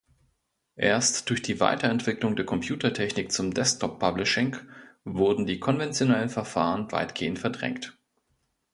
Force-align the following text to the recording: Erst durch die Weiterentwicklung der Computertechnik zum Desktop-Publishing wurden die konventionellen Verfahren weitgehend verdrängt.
Erst 0.77 1.29
durch 1.29 1.43
die 1.43 1.59
Weiterentwicklung 1.59 2.35
der 2.35 2.43
Computertechnik 2.47 3.31
zum 3.31 3.53
Desktop-Publishing 3.53 4.55
wurden 5.03 5.45
die 5.45 5.59
konventionellen 5.59 6.29
Verfahren 6.29 6.91
weitgehend 6.91 7.37
verdrängt. 7.37 7.95